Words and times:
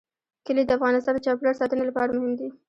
کلي 0.45 0.63
د 0.65 0.71
افغانستان 0.77 1.13
د 1.15 1.19
چاپیریال 1.25 1.55
ساتنې 1.59 1.83
لپاره 1.87 2.09
مهم 2.17 2.33
دي. 2.39 2.47